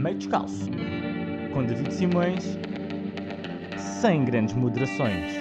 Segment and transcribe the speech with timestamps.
[0.00, 0.70] meio descalço,
[1.52, 2.56] com David Simões,
[3.76, 5.34] sem grandes moderações.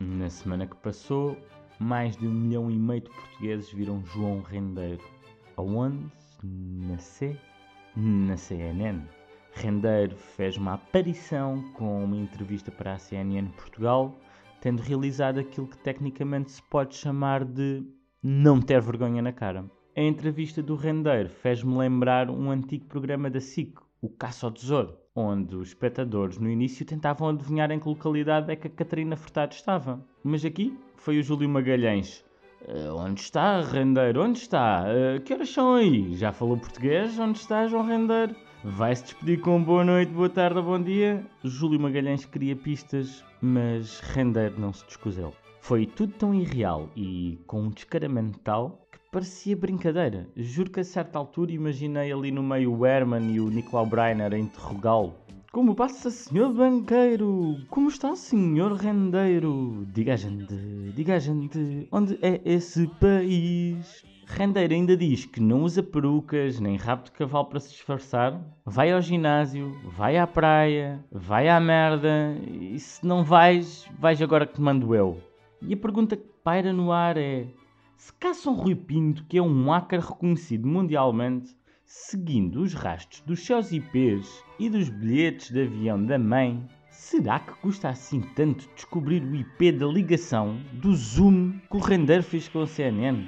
[0.00, 1.36] Na semana que passou,
[1.78, 5.04] mais de um milhão e meio de portugueses viram João Rendeiro.
[5.58, 6.10] Aonde?
[6.42, 7.38] Na C?
[7.94, 9.02] Na CNN.
[9.52, 14.18] Rendeiro fez uma aparição com uma entrevista para a CNN Portugal,
[14.62, 17.84] tendo realizado aquilo que tecnicamente se pode chamar de
[18.22, 19.64] não ter vergonha na cara.
[19.96, 24.96] A entrevista do Rendeiro fez-me lembrar um antigo programa da SIC, o Caça ao Tesouro,
[25.14, 29.54] onde os espectadores no início tentavam adivinhar em que localidade é que a Catarina Furtado
[29.54, 30.04] estava.
[30.22, 32.24] Mas aqui foi o Júlio Magalhães.
[32.62, 34.22] Uh, onde está, Rendeiro?
[34.22, 34.84] Onde está?
[34.84, 36.14] Uh, que horas são aí?
[36.14, 37.18] Já falou português?
[37.18, 38.34] Onde está, João Rendeiro?
[38.64, 41.24] Vai-se despedir com boa noite, boa tarde bom dia?
[41.44, 45.32] Júlio Magalhães queria pistas, mas Rendeiro não se descuseu.
[45.66, 50.28] Foi tudo tão irreal e com um descaramento tal que parecia brincadeira.
[50.36, 54.32] Juro que a certa altura imaginei ali no meio o Herman e o Nicolau Breiner
[54.32, 55.16] a interrogá-lo.
[55.50, 57.56] Como passa, senhor banqueiro?
[57.68, 59.84] Como está, senhor rendeiro?
[59.92, 60.54] Diga a gente,
[60.94, 64.04] diga a gente, onde é esse país?
[64.24, 68.40] Rendeiro ainda diz que não usa perucas nem rabo de cavalo para se disfarçar.
[68.64, 72.38] Vai ao ginásio, vai à praia, vai à merda.
[72.52, 75.20] E se não vais, vais agora que te mando eu.
[75.68, 77.48] E a pergunta que paira no ar é:
[77.96, 83.72] se caçam Rui Pinto, que é um hacker reconhecido mundialmente, seguindo os rastros dos seus
[83.72, 89.34] IPs e dos bilhetes de avião da mãe, será que custa assim tanto descobrir o
[89.34, 93.26] IP da ligação do Zoom que o Render fez com a CNN?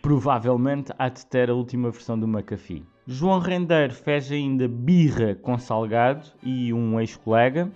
[0.00, 2.86] Provavelmente há de ter a última versão do McAfee.
[3.06, 7.70] João Render fez ainda birra com Salgado e um ex-colega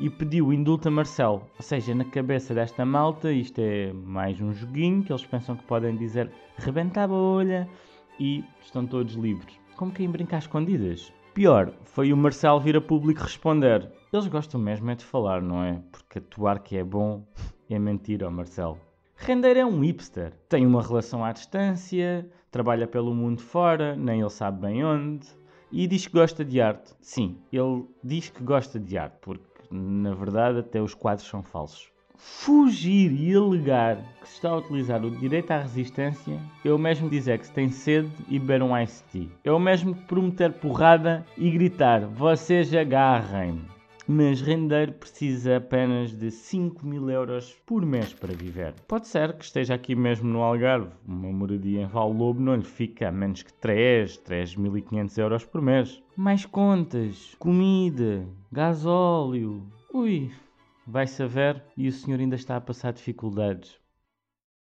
[0.00, 1.46] e pediu indulto a Marcelo.
[1.58, 5.64] Ou seja, na cabeça desta malta, isto é mais um joguinho que eles pensam que
[5.64, 7.68] podem dizer rebenta a bolha
[8.18, 9.54] e estão todos livres.
[9.76, 11.12] Como quem brincar escondidas.
[11.34, 13.92] Pior, foi o Marcelo vir a público responder.
[14.10, 15.82] Eles gostam mesmo é de falar, não é?
[15.92, 17.22] Porque atuar que é bom
[17.68, 18.78] é mentira, ó Marcelo.
[19.16, 20.32] Render é um hipster.
[20.48, 25.28] Tem uma relação à distância, trabalha pelo mundo fora, nem ele sabe bem onde.
[25.70, 26.92] E diz que gosta de arte.
[27.00, 31.88] Sim, ele diz que gosta de arte, porque na verdade até os quadros são falsos.
[32.16, 37.08] Fugir e alegar que se está a utilizar o direito à resistência é o mesmo
[37.08, 39.28] dizer que se tem sede e beber um iced tea.
[39.42, 43.79] É o mesmo prometer porrada e gritar: vocês agarrem-me
[44.12, 48.74] mas Rendeiro precisa apenas de 5 mil euros por mês para viver.
[48.88, 50.90] Pode ser que esteja aqui mesmo no Algarve.
[51.06, 55.62] Uma moradia em Val Lobo não lhe fica a menos que 3, 3.500 euros por
[55.62, 56.02] mês.
[56.16, 59.62] Mais contas, comida, gasóleo.
[59.94, 60.32] Ui,
[60.84, 63.78] vai saber e o senhor ainda está a passar dificuldades.